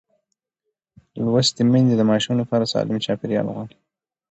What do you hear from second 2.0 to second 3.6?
ماشوم لپاره سالم چاپېریال